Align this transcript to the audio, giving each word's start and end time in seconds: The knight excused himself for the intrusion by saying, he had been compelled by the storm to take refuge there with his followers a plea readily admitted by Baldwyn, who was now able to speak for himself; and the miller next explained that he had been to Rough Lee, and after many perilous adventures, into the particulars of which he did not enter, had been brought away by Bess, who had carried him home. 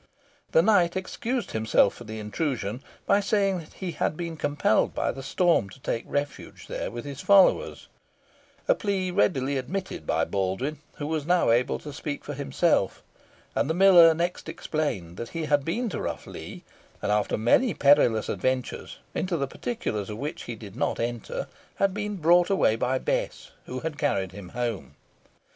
The 0.51 0.63
knight 0.63 0.95
excused 0.95 1.51
himself 1.51 1.93
for 1.93 2.05
the 2.05 2.17
intrusion 2.17 2.81
by 3.05 3.19
saying, 3.19 3.67
he 3.75 3.91
had 3.91 4.17
been 4.17 4.35
compelled 4.35 4.95
by 4.95 5.11
the 5.11 5.21
storm 5.21 5.69
to 5.69 5.79
take 5.79 6.05
refuge 6.07 6.65
there 6.65 6.89
with 6.89 7.05
his 7.05 7.21
followers 7.21 7.87
a 8.67 8.73
plea 8.73 9.11
readily 9.11 9.59
admitted 9.59 10.07
by 10.07 10.25
Baldwyn, 10.25 10.79
who 10.95 11.05
was 11.05 11.27
now 11.27 11.51
able 11.51 11.77
to 11.77 11.93
speak 11.93 12.25
for 12.25 12.33
himself; 12.33 13.03
and 13.53 13.69
the 13.69 13.75
miller 13.75 14.15
next 14.15 14.49
explained 14.49 15.17
that 15.17 15.29
he 15.29 15.45
had 15.45 15.63
been 15.63 15.87
to 15.89 16.01
Rough 16.01 16.25
Lee, 16.25 16.63
and 16.99 17.11
after 17.11 17.37
many 17.37 17.75
perilous 17.75 18.27
adventures, 18.27 18.97
into 19.13 19.37
the 19.37 19.45
particulars 19.45 20.09
of 20.09 20.17
which 20.17 20.45
he 20.45 20.55
did 20.55 20.75
not 20.75 20.99
enter, 20.99 21.45
had 21.75 21.93
been 21.93 22.15
brought 22.15 22.49
away 22.49 22.75
by 22.75 22.97
Bess, 22.97 23.51
who 23.67 23.81
had 23.81 23.99
carried 23.99 24.31
him 24.31 24.49
home. 24.49 24.95